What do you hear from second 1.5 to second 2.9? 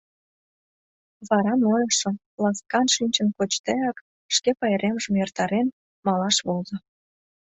нойышо, ласкан